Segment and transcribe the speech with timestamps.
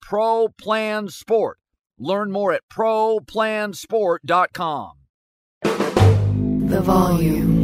[0.00, 1.58] Pro Plan Sport.
[1.98, 4.92] Learn more at ProPlansport.com.
[5.62, 7.60] The volume.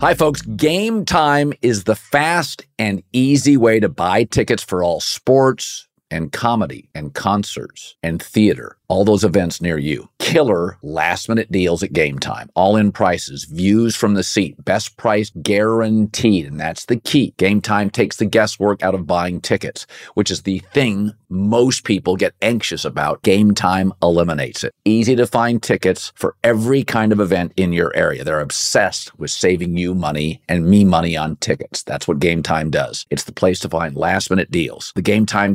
[0.00, 0.40] Hi, folks.
[0.42, 6.32] Game time is the fast and easy way to buy tickets for all sports and
[6.32, 10.10] comedy and concerts and theater all those events near you.
[10.18, 12.50] Killer last minute deals at game time.
[12.56, 16.46] All in prices, views from the seat, best price guaranteed.
[16.46, 17.32] And that's the key.
[17.36, 22.16] Game time takes the guesswork out of buying tickets, which is the thing most people
[22.16, 23.22] get anxious about.
[23.22, 24.74] Game time eliminates it.
[24.84, 28.24] Easy to find tickets for every kind of event in your area.
[28.24, 31.84] They're obsessed with saving you money and me money on tickets.
[31.84, 33.06] That's what game time does.
[33.08, 34.92] It's the place to find last minute deals.
[34.96, 35.54] The game time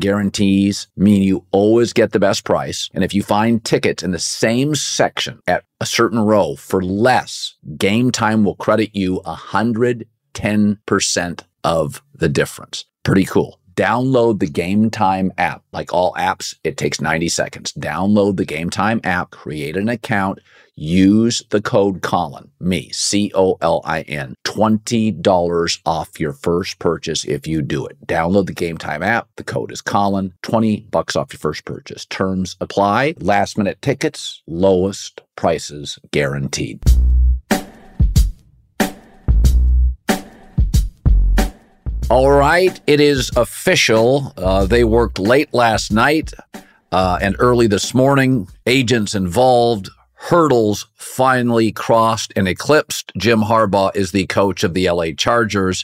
[0.95, 2.89] mean you always get the best price.
[2.93, 7.55] And if you find tickets in the same section at a certain row for less,
[7.77, 12.85] Game Time will credit you 110% of the difference.
[13.03, 13.59] Pretty cool.
[13.75, 15.61] Download the Game Time app.
[15.73, 17.73] Like all apps, it takes 90 seconds.
[17.73, 20.39] Download the Game Time app, create an account,
[20.75, 27.25] use the code Colin, me, C O L I N, $20 off your first purchase
[27.25, 27.97] if you do it.
[28.07, 29.27] Download the Game Time app.
[29.35, 32.05] The code is Colin, 20 bucks off your first purchase.
[32.05, 33.15] Terms apply.
[33.19, 36.79] Last minute tickets, lowest prices guaranteed.
[42.11, 44.31] All right, it is official.
[44.37, 46.33] Uh, they worked late last night
[46.91, 48.47] uh, and early this morning.
[48.67, 53.11] Agents involved, hurdles finally crossed and eclipsed.
[53.17, 55.83] Jim Harbaugh is the coach of the LA Chargers.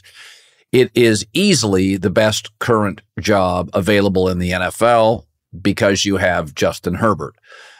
[0.70, 5.24] It is easily the best current job available in the NFL
[5.60, 7.34] because you have Justin Herbert.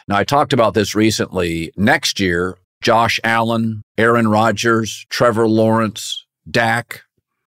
[0.09, 1.71] Now, I talked about this recently.
[1.77, 7.02] Next year, Josh Allen, Aaron Rodgers, Trevor Lawrence, Dak,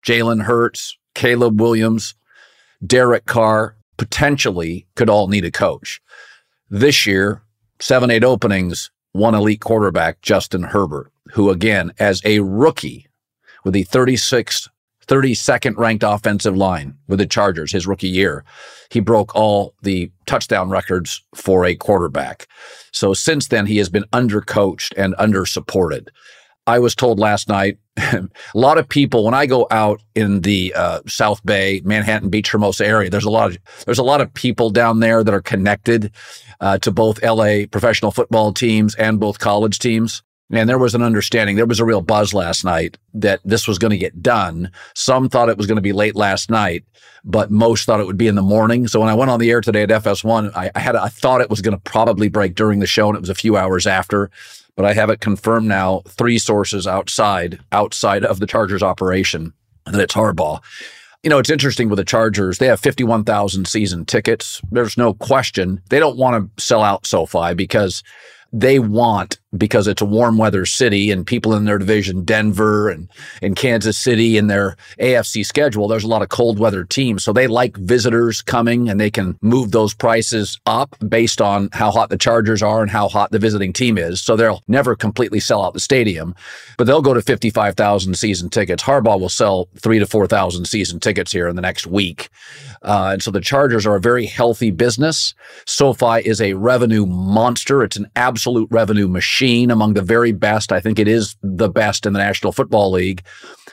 [0.04, 2.14] Jalen Hurts, Caleb Williams,
[2.84, 6.00] Derek Carr potentially could all need a coach.
[6.68, 7.42] This year,
[7.80, 13.06] seven, eight openings, one elite quarterback, Justin Herbert, who again, as a rookie
[13.64, 14.68] with the 36th,
[15.06, 18.44] 32nd ranked offensive line with the Chargers, his rookie year,
[18.90, 22.46] he broke all the touchdown records for a quarterback.
[22.92, 26.08] So since then, he has been undercoached and undersupported.
[26.66, 30.72] I was told last night, a lot of people when I go out in the
[30.76, 34.32] uh, South Bay, Manhattan Beach, Hermosa area, there's a lot of there's a lot of
[34.32, 36.12] people down there that are connected
[36.60, 40.22] uh, to both LA professional football teams and both college teams.
[40.50, 43.78] And there was an understanding, there was a real buzz last night that this was
[43.78, 44.70] going to get done.
[44.94, 46.84] Some thought it was going to be late last night,
[47.24, 48.86] but most thought it would be in the morning.
[48.86, 51.40] So when I went on the air today at FS1, I, I had I thought
[51.40, 53.86] it was going to probably break during the show, and it was a few hours
[53.86, 54.30] after
[54.76, 56.02] but I have it confirmed now.
[56.06, 59.52] Three sources outside outside of the Chargers operation
[59.86, 60.62] that it's Harbaugh.
[61.22, 62.58] You know, it's interesting with the Chargers.
[62.58, 64.60] They have 51,000 season tickets.
[64.72, 65.80] There's no question.
[65.88, 68.02] They don't want to sell out SoFi because
[68.52, 73.08] they want because it's a warm weather city and people in their division, Denver and,
[73.42, 77.22] and Kansas City in their AFC schedule, there's a lot of cold weather teams.
[77.22, 81.90] So they like visitors coming and they can move those prices up based on how
[81.90, 84.22] hot the Chargers are and how hot the visiting team is.
[84.22, 86.34] So they'll never completely sell out the stadium,
[86.78, 88.82] but they'll go to 55,000 season tickets.
[88.82, 92.30] Harbaugh will sell three to 4,000 season tickets here in the next week.
[92.80, 95.34] Uh, and so the Chargers are a very healthy business.
[95.66, 97.82] SoFi is a revenue monster.
[97.82, 100.72] It's an absolute revenue machine among the very best.
[100.72, 103.22] I think it is the best in the National Football League.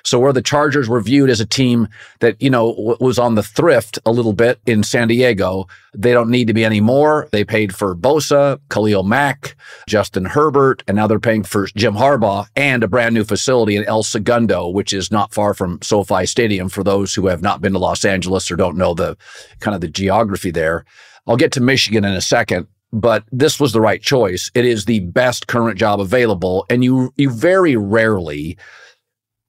[0.04, 1.88] So where the Chargers were viewed as a team
[2.19, 6.13] that, you know, w- was on the thrift a little bit in San Diego, they
[6.13, 7.27] don't need to be anymore.
[7.31, 9.56] They paid for Bosa, Khalil Mack,
[9.88, 13.83] Justin Herbert, and now they're paying for Jim Harbaugh and a brand new facility in
[13.86, 17.74] El Segundo, which is not far from SoFi Stadium for those who have not been
[17.74, 19.18] to Los Angeles or don't know the
[19.60, 20.86] kind of the geography there.
[21.27, 24.50] I'll get to Michigan in a second, but this was the right choice.
[24.56, 26.66] It is the best current job available.
[26.70, 28.58] And you, you very rarely,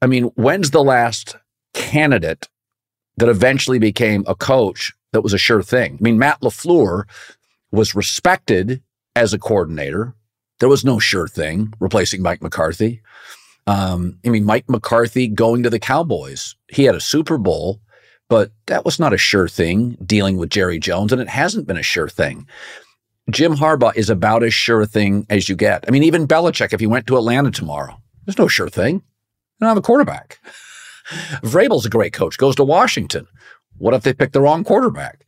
[0.02, 1.36] I mean, when's the last
[1.72, 2.48] candidate
[3.16, 5.96] that eventually became a coach that was a sure thing?
[5.98, 7.04] I mean, Matt LaFleur
[7.72, 8.82] was respected
[9.16, 10.14] as a coordinator.
[10.58, 13.00] There was no sure thing replacing Mike McCarthy.
[13.66, 17.80] Um, I mean, Mike McCarthy going to the Cowboys, he had a Super Bowl,
[18.28, 21.76] but that was not a sure thing dealing with Jerry Jones, and it hasn't been
[21.76, 22.46] a sure thing.
[23.28, 25.84] Jim Harbaugh is about as sure a thing as you get.
[25.86, 28.98] I mean, even Belichick, if he went to Atlanta tomorrow, there's no sure thing.
[28.98, 30.38] They don't have a quarterback.
[31.42, 33.26] Vrabel's a great coach, goes to Washington.
[33.78, 35.26] What if they pick the wrong quarterback?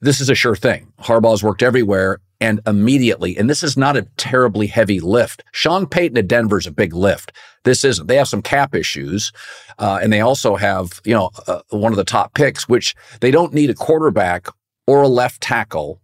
[0.00, 0.92] This is a sure thing.
[1.00, 5.44] Harbaugh's worked everywhere and immediately, and this is not a terribly heavy lift.
[5.52, 7.32] Sean Payton at Denver is a big lift.
[7.64, 8.06] This isn't.
[8.06, 9.30] They have some cap issues,
[9.78, 13.30] uh, and they also have, you know, uh, one of the top picks, which they
[13.30, 14.48] don't need a quarterback
[14.86, 16.00] or a left tackle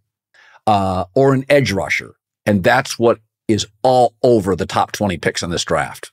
[0.67, 2.15] uh, or an edge rusher,
[2.45, 6.11] and that's what is all over the top 20 picks in this draft.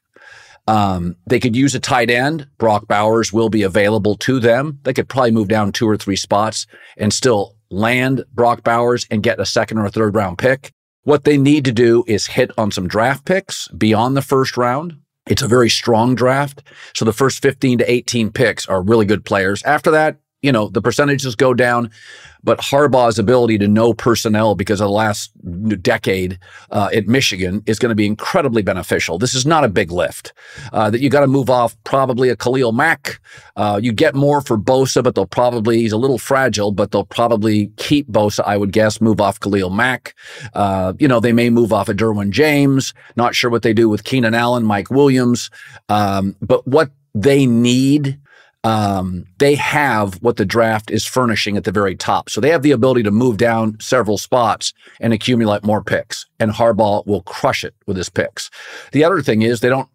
[0.66, 2.48] Um, they could use a tight end.
[2.56, 4.78] Brock Bowers will be available to them.
[4.84, 6.66] They could probably move down two or three spots
[6.96, 10.72] and still land Brock Bowers and get a second or a third round pick.
[11.02, 14.94] What they need to do is hit on some draft picks beyond the first round.
[15.26, 16.62] It's a very strong draft.
[16.94, 19.62] So the first 15 to 18 picks are really good players.
[19.64, 21.90] After that, you know, the percentages go down,
[22.42, 25.32] but Harbaugh's ability to know personnel because of the last
[25.82, 26.38] decade
[26.70, 29.18] uh, at Michigan is going to be incredibly beneficial.
[29.18, 30.34] This is not a big lift.
[30.74, 33.20] Uh, that you got to move off probably a Khalil Mack.
[33.56, 37.06] Uh, you get more for Bosa, but they'll probably he's a little fragile, but they'll
[37.06, 38.44] probably keep Bosa.
[38.44, 40.14] I would guess move off Khalil Mack.
[40.52, 42.92] Uh, you know, they may move off of Derwin James.
[43.16, 45.50] Not sure what they do with Keenan Allen, Mike Williams,
[45.88, 48.18] um, but what they need
[48.64, 52.30] um, they have what the draft is furnishing at the very top.
[52.30, 56.26] So they have the ability to move down several spots and accumulate more picks.
[56.40, 58.50] And Harbaugh will crush it with his picks.
[58.92, 59.88] The other thing is they don't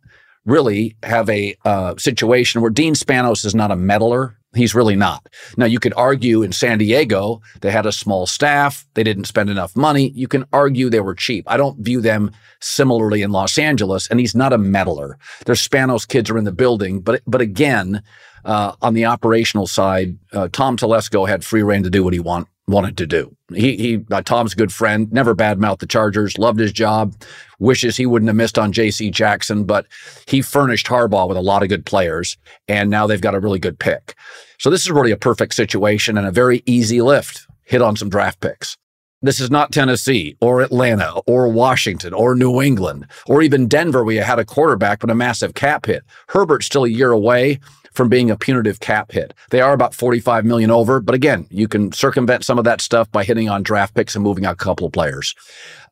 [0.50, 4.36] really have a uh, situation where Dean Spanos is not a meddler.
[4.56, 5.30] He's really not.
[5.58, 8.88] Now, you could argue in San Diego, they had a small staff.
[8.96, 10.10] They didn't spend enough money.
[10.16, 11.46] You can argue they were cheap.
[11.48, 14.08] I don't view them similarly in Los Angeles.
[14.10, 15.20] And he's not a meddler.
[15.46, 17.02] There's Spanos kids are in the building.
[17.02, 18.02] But, but again,
[18.44, 22.20] uh, on the operational side, uh, Tom Telesco had free reign to do what he
[22.20, 23.36] want, wanted to do.
[23.54, 27.16] He, he uh, Tom's good friend, never badmouthed the Chargers, loved his job,
[27.60, 29.12] wishes he wouldn't have missed on J.C.
[29.12, 29.86] Jackson, but
[30.28, 32.38] he furnished Harbaugh with a lot of good players,
[32.68, 34.16] and now they've got a really good pick.
[34.60, 37.46] So this is really a perfect situation and a very easy lift.
[37.64, 38.79] Hit on some draft picks.
[39.22, 44.22] This is not Tennessee or Atlanta or Washington or New England or even Denver you
[44.22, 46.04] had a quarterback but a massive cap hit.
[46.30, 47.60] Herbert's still a year away
[47.92, 49.34] from being a punitive cap hit.
[49.50, 53.12] They are about 45 million over, but again, you can circumvent some of that stuff
[53.12, 55.36] by hitting on draft picks and moving out a couple of players.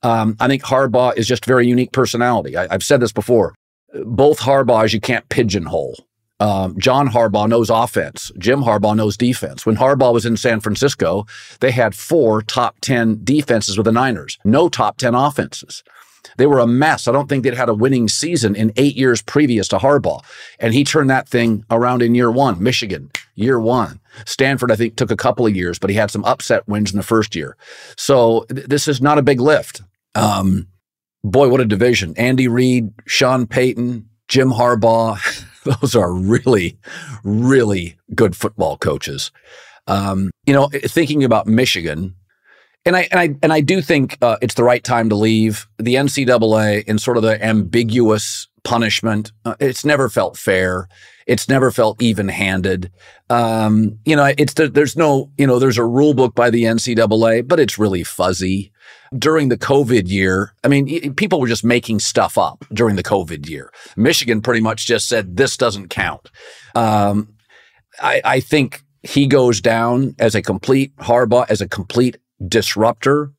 [0.03, 2.55] Um, I think Harbaugh is just very unique personality.
[2.55, 3.55] I, have said this before.
[4.05, 6.06] Both Harbaughs you can't pigeonhole.
[6.39, 8.31] Um, John Harbaugh knows offense.
[8.37, 9.65] Jim Harbaugh knows defense.
[9.65, 11.25] When Harbaugh was in San Francisco,
[11.61, 15.83] they had four top 10 defenses with the Niners, no top 10 offenses.
[16.37, 17.07] They were a mess.
[17.07, 20.23] I don't think they'd had a winning season in eight years previous to Harbaugh.
[20.59, 22.61] And he turned that thing around in year one.
[22.61, 23.99] Michigan, year one.
[24.25, 26.97] Stanford, I think, took a couple of years, but he had some upset wins in
[26.97, 27.55] the first year.
[27.95, 29.81] So th- this is not a big lift.
[30.15, 30.67] Um,
[31.23, 32.13] boy, what a division.
[32.17, 35.36] Andy Reid, Sean Payton, Jim Harbaugh.
[35.81, 36.77] Those are really,
[37.23, 39.31] really good football coaches.
[39.87, 42.15] Um, you know, thinking about Michigan,
[42.85, 45.67] and I and I and I do think uh, it's the right time to leave
[45.77, 49.31] the NCAA in sort of the ambiguous punishment.
[49.45, 50.89] Uh, it's never felt fair.
[51.25, 52.91] It's never felt even handed.
[53.29, 57.47] Um, you know, it's there's no you know there's a rule book by the NCAA,
[57.47, 58.73] but it's really fuzzy.
[59.17, 63.47] During the COVID year, I mean, people were just making stuff up during the COVID
[63.47, 63.71] year.
[63.95, 66.29] Michigan pretty much just said this doesn't count.
[66.75, 67.33] Um,
[68.01, 73.31] I, I think he goes down as a complete Harbaugh as a complete disruptor.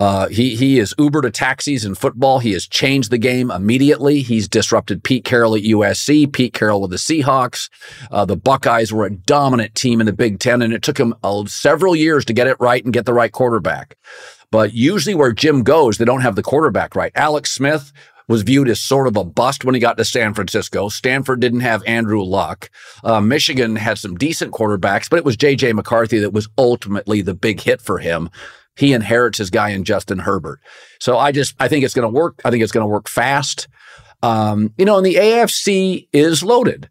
[0.00, 2.38] Uh, he he is Uber to taxis in football.
[2.38, 4.22] He has changed the game immediately.
[4.22, 7.68] He's disrupted Pete Carroll at USC, Pete Carroll with the Seahawks.
[8.10, 11.14] Uh, the Buckeyes were a dominant team in the Big Ten, and it took him
[11.24, 13.96] uh, several years to get it right and get the right quarterback.
[14.52, 17.12] But usually, where Jim goes, they don't have the quarterback right.
[17.16, 17.92] Alex Smith
[18.28, 20.88] was viewed as sort of a bust when he got to San Francisco.
[20.90, 22.70] Stanford didn't have Andrew Luck.
[23.02, 25.72] Uh, Michigan had some decent quarterbacks, but it was J.J.
[25.72, 28.30] McCarthy that was ultimately the big hit for him.
[28.78, 30.60] He inherits his guy in Justin Herbert.
[31.00, 32.40] So I just, I think it's going to work.
[32.44, 33.66] I think it's going to work fast.
[34.22, 36.88] Um, you know, and the AFC is loaded.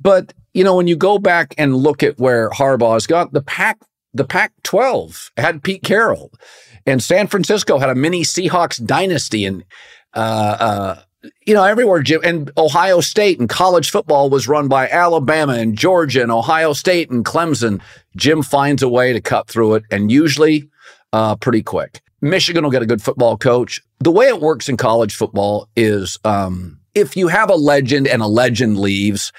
[0.00, 3.78] But, you know, when you go back and look at where Harbaugh's got the pack,
[4.14, 6.32] the Pac 12 had Pete Carroll
[6.86, 9.44] and San Francisco had a mini Seahawks dynasty.
[9.44, 9.62] And,
[10.14, 11.02] uh, uh,
[11.46, 15.76] you know, everywhere, Jim, and Ohio State and college football was run by Alabama and
[15.76, 17.82] Georgia and Ohio State and Clemson.
[18.16, 20.70] Jim finds a way to cut through it and usually
[21.16, 22.02] uh, pretty quick.
[22.20, 23.80] Michigan will get a good football coach.
[24.00, 28.20] The way it works in college football is um, if you have a legend and
[28.20, 29.32] a legend leaves,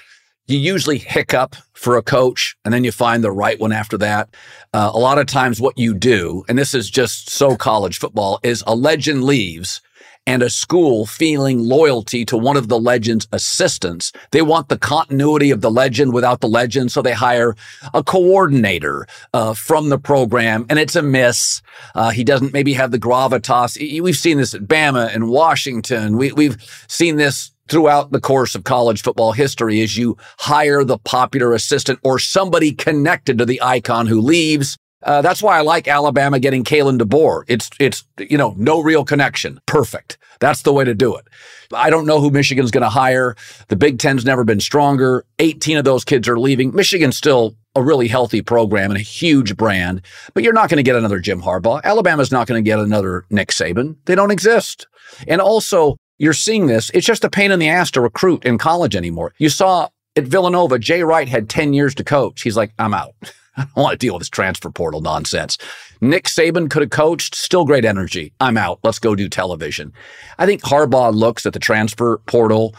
[0.48, 4.34] you usually hiccup for a coach and then you find the right one after that.
[4.74, 8.40] Uh, a lot of times, what you do, and this is just so college football,
[8.42, 9.80] is a legend leaves
[10.28, 14.12] and a school feeling loyalty to one of the legend's assistants.
[14.30, 17.56] They want the continuity of the legend without the legend, so they hire
[17.94, 21.62] a coordinator uh, from the program, and it's a miss.
[21.94, 24.02] Uh, he doesn't maybe have the gravitas.
[24.02, 26.18] We've seen this at Bama and Washington.
[26.18, 26.58] We, we've
[26.88, 31.98] seen this throughout the course of college football history is you hire the popular assistant
[32.02, 36.64] or somebody connected to the icon who leaves uh, that's why I like Alabama getting
[36.64, 37.44] Kalen DeBoer.
[37.46, 39.60] It's it's you know no real connection.
[39.66, 40.18] Perfect.
[40.40, 41.26] That's the way to do it.
[41.72, 43.36] I don't know who Michigan's going to hire.
[43.68, 45.24] The Big Ten's never been stronger.
[45.40, 46.74] 18 of those kids are leaving.
[46.74, 50.02] Michigan's still a really healthy program and a huge brand,
[50.34, 51.82] but you're not going to get another Jim Harbaugh.
[51.82, 53.96] Alabama's not going to get another Nick Saban.
[54.06, 54.86] They don't exist.
[55.26, 56.90] And also, you're seeing this.
[56.94, 59.32] It's just a pain in the ass to recruit in college anymore.
[59.38, 62.42] You saw at Villanova, Jay Wright had 10 years to coach.
[62.42, 63.14] He's like, I'm out.
[63.62, 65.58] I don't want to deal with this transfer portal nonsense.
[66.00, 68.32] Nick Saban could have coached, still great energy.
[68.40, 68.78] I'm out.
[68.84, 69.92] Let's go do television.
[70.38, 72.74] I think Harbaugh looks at the transfer portal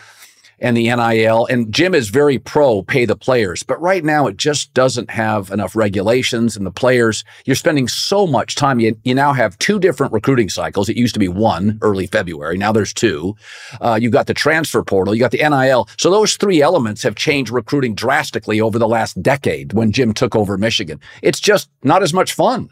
[0.61, 1.45] and the NIL.
[1.47, 5.51] And Jim is very pro pay the players, but right now it just doesn't have
[5.51, 7.23] enough regulations and the players.
[7.45, 8.79] You're spending so much time.
[8.79, 10.89] You, you now have two different recruiting cycles.
[10.89, 12.57] It used to be one early February.
[12.57, 13.35] Now there's two.
[13.81, 15.13] Uh, you've got the transfer portal.
[15.13, 15.87] You got the NIL.
[15.97, 20.35] So those three elements have changed recruiting drastically over the last decade when Jim took
[20.35, 20.99] over Michigan.
[21.21, 22.69] It's just not as much fun.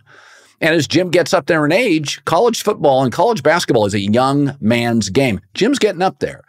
[0.60, 4.00] And as Jim gets up there in age, college football and college basketball is a
[4.00, 5.40] young man's game.
[5.54, 6.44] Jim's getting up there.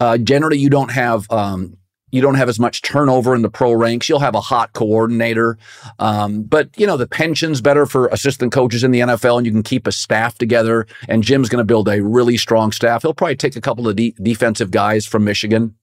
[0.00, 1.76] Uh, generally, you don't have um,
[2.10, 4.08] you don't have as much turnover in the pro ranks.
[4.08, 5.58] You'll have a hot coordinator,
[5.98, 9.52] um, but you know the pension's better for assistant coaches in the NFL, and you
[9.52, 10.86] can keep a staff together.
[11.08, 13.02] And Jim's going to build a really strong staff.
[13.02, 15.74] He'll probably take a couple of de- defensive guys from Michigan,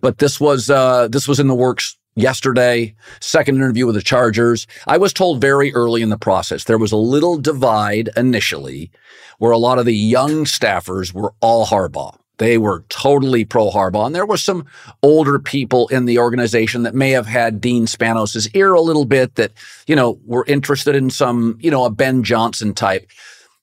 [0.00, 4.66] but this was uh, this was in the works yesterday, second interview with the Chargers.
[4.86, 8.90] I was told very early in the process there was a little divide initially
[9.38, 12.16] where a lot of the young staffers were all Harbaugh.
[12.40, 14.06] They were totally pro Harbaugh.
[14.06, 14.64] And there were some
[15.02, 19.34] older people in the organization that may have had Dean Spanos' ear a little bit
[19.34, 19.52] that,
[19.86, 23.10] you know, were interested in some, you know, a Ben Johnson type.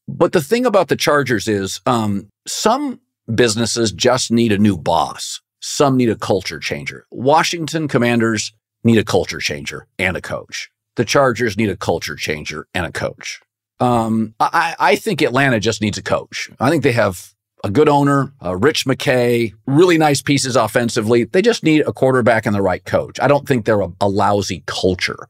[0.08, 3.02] But the thing about the Chargers is um, some
[3.34, 5.42] businesses just need a new boss.
[5.70, 7.06] Some need a culture changer.
[7.12, 8.54] Washington Commanders
[8.86, 10.72] need a culture changer and a coach.
[10.96, 13.42] The Chargers need a culture changer and a coach.
[13.82, 16.50] Um, I, I think Atlanta just needs a coach.
[16.62, 17.34] I think they have
[17.66, 21.26] a good owner, uh, Rich McKay, really nice pieces offensively.
[21.26, 23.20] They just need a quarterback and the right coach.
[23.20, 25.28] I don't think they're a, a lousy culture.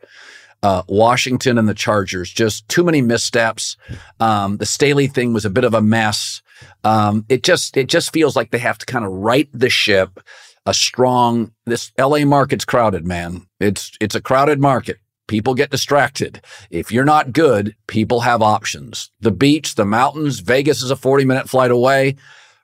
[0.62, 3.76] Uh, Washington and the Chargers, just too many missteps.
[4.20, 6.44] Um, the Staley thing was a bit of a mess.
[6.84, 10.20] Um, it just it just feels like they have to kind of right the ship.
[10.66, 13.48] A strong this LA market's crowded, man.
[13.60, 14.98] It's it's a crowded market.
[15.28, 16.42] People get distracted.
[16.70, 19.12] If you're not good, people have options.
[19.20, 22.16] The beach, the mountains, Vegas is a 40 minute flight away.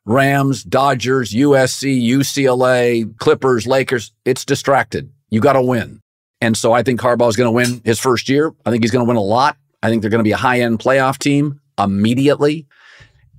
[0.06, 4.12] Rams, Dodgers, USC, UCLA, Clippers, Lakers.
[4.26, 5.12] It's distracted.
[5.30, 6.02] You got to win.
[6.42, 8.54] And so I think Harbaugh is going to win his first year.
[8.66, 9.58] I think he's going to win a lot.
[9.82, 12.68] I think they're going to be a high end playoff team immediately.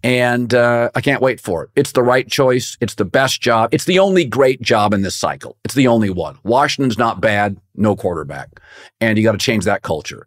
[0.04, 1.70] And uh, I can't wait for it.
[1.76, 2.76] It's the right choice.
[2.82, 3.72] It's the best job.
[3.72, 5.56] It's the only great job in this cycle.
[5.64, 6.38] It's the only one.
[6.44, 8.60] Washington's not bad, no quarterback.
[9.00, 10.26] And you got to change that culture.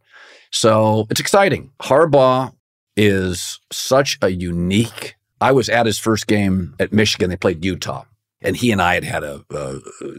[0.51, 1.69] So it's exciting.
[1.79, 2.55] Harbaugh
[2.95, 5.15] is such a unique.
[5.41, 7.29] I was at his first game at Michigan.
[7.29, 8.05] They played Utah.
[8.41, 9.75] And he and I had had a, a,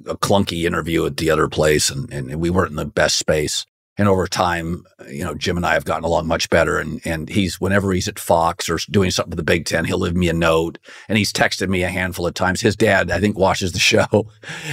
[0.06, 3.66] a clunky interview at the other place, and, and we weren't in the best space.
[3.98, 6.78] And over time, you know, Jim and I have gotten along much better.
[6.78, 9.98] And, and he's, whenever he's at Fox or doing something with the Big Ten, he'll
[9.98, 10.78] leave me a note.
[11.08, 12.60] And he's texted me a handful of times.
[12.60, 14.28] His dad, I think, watches the show.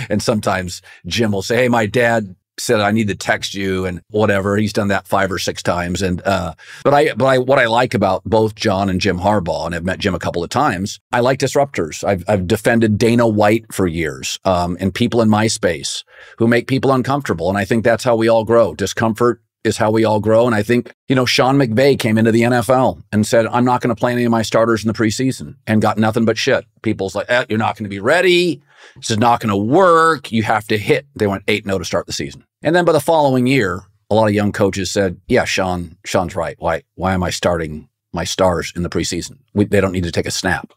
[0.10, 4.02] and sometimes Jim will say, Hey, my dad said I need to text you and
[4.10, 4.58] whatever.
[4.58, 6.02] He's done that five or six times.
[6.02, 9.66] And uh, but I but I what I like about both John and Jim Harbaugh,
[9.66, 11.00] and I've met Jim a couple of times.
[11.12, 12.04] I like disruptors.
[12.04, 16.04] I've I've defended Dana White for years, um, and people in my space
[16.38, 17.50] who make people uncomfortable.
[17.50, 18.74] And I think that's how we all grow.
[18.74, 20.46] Discomfort is how we all grow.
[20.46, 23.82] And I think, you know, Sean McVay came into the NFL and said, I'm not
[23.82, 26.66] going to play any of my starters in the preseason and got nothing but shit.
[26.84, 28.62] People's like, eh, you're not going to be ready.
[28.96, 30.32] This is not going to work.
[30.32, 31.06] You have to hit.
[31.16, 32.46] They went 8 0 to start the season.
[32.62, 36.36] And then by the following year, a lot of young coaches said, yeah, Sean, Sean's
[36.36, 36.56] right.
[36.60, 39.38] Why, why am I starting my stars in the preseason?
[39.54, 40.74] We, they don't need to take a snap.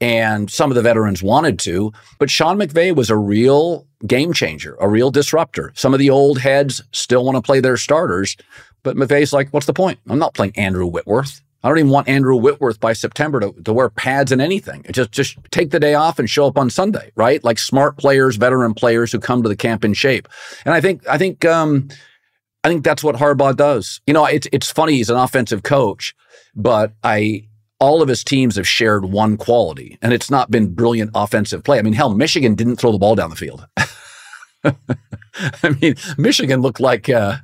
[0.00, 4.76] And some of the veterans wanted to, but Sean McVay was a real game changer,
[4.78, 5.72] a real disruptor.
[5.74, 8.36] Some of the old heads still want to play their starters,
[8.82, 9.98] but McVay's like, what's the point?
[10.08, 11.40] I'm not playing Andrew Whitworth.
[11.66, 14.84] I don't even want Andrew Whitworth by September to, to wear pads and anything.
[14.92, 17.42] Just just take the day off and show up on Sunday, right?
[17.42, 20.28] Like smart players, veteran players who come to the camp in shape.
[20.64, 21.88] And I think I think um,
[22.62, 24.00] I think that's what Harbaugh does.
[24.06, 26.14] You know, it's it's funny he's an offensive coach,
[26.54, 27.48] but I
[27.80, 31.80] all of his teams have shared one quality, and it's not been brilliant offensive play.
[31.80, 33.66] I mean, hell, Michigan didn't throw the ball down the field.
[35.62, 37.36] I mean, Michigan looked like, uh,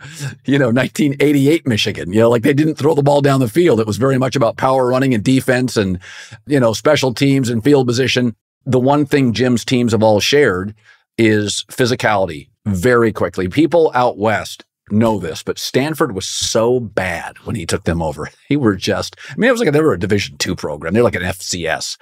[0.44, 2.12] you know, 1988 Michigan.
[2.12, 3.80] You know, like they didn't throw the ball down the field.
[3.80, 5.99] It was very much about power running and defense and,
[6.46, 8.34] you know, special teams and field position.
[8.64, 10.75] The one thing Jim's teams have all shared
[11.18, 13.49] is physicality very quickly.
[13.49, 18.30] People out west know this, but Stanford was so bad when he took them over.
[18.49, 20.92] They were just, I mean, it was like they were a Division two program.
[20.92, 21.96] They're like an FCS.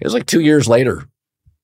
[0.00, 1.06] It was like two years later.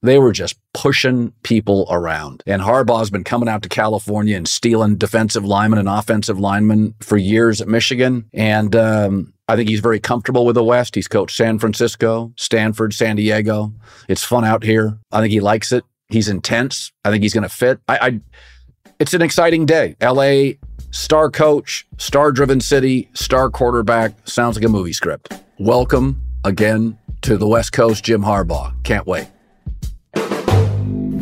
[0.02, 2.42] They were just pushing people around.
[2.46, 7.18] And Harbaugh's been coming out to California and stealing defensive linemen and offensive linemen for
[7.18, 8.24] years at Michigan.
[8.32, 10.94] And um, I think he's very comfortable with the West.
[10.94, 13.74] He's coached San Francisco, Stanford, San Diego.
[14.08, 14.98] It's fun out here.
[15.12, 15.84] I think he likes it.
[16.08, 16.92] He's intense.
[17.04, 17.80] I think he's going to fit.
[17.86, 18.20] I, I
[18.98, 19.96] it's an exciting day.
[20.02, 20.52] LA,
[20.90, 24.12] star coach, star driven city, star quarterback.
[24.28, 25.32] Sounds like a movie script.
[25.58, 28.72] Welcome again to the West Coast, Jim Harbaugh.
[28.82, 29.28] Can't wait.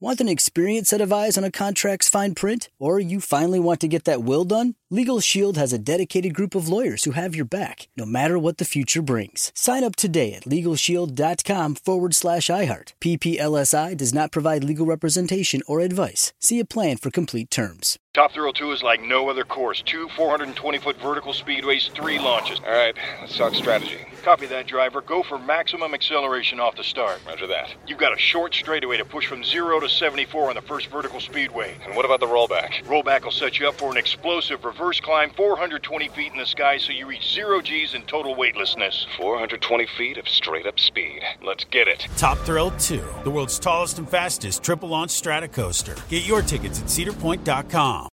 [0.00, 2.68] Want an experienced set of eyes on a contract's fine print?
[2.78, 4.76] Or you finally want to get that will done?
[4.90, 8.58] Legal Shield has a dedicated group of lawyers who have your back, no matter what
[8.58, 9.50] the future brings.
[9.56, 12.92] Sign up today at LegalShield.com forward slash iHeart.
[13.00, 16.32] PPLSI does not provide legal representation or advice.
[16.38, 17.98] See a plan for complete terms.
[18.14, 19.82] Top Thrill 2 is like no other course.
[19.82, 22.58] Two 420 foot vertical speedways, three launches.
[22.60, 23.98] All right, let's talk strategy.
[24.24, 25.00] Copy that, driver.
[25.00, 27.20] Go for maximum acceleration off the start.
[27.26, 27.72] Roger that.
[27.86, 31.20] You've got a short straightaway to push from 0 to 74 on the first vertical
[31.20, 31.76] speedway.
[31.84, 32.84] And what about the rollback?
[32.84, 36.78] Rollback will set you up for an explosive reverse climb 420 feet in the sky
[36.78, 39.06] so you reach zero G's in total weightlessness.
[39.16, 41.22] 420 feet of straight up speed.
[41.42, 42.06] Let's get it.
[42.16, 45.96] Top Thrill 2, the world's tallest and fastest triple launch strata coaster.
[46.08, 48.06] Get your tickets at cedarpoint.com.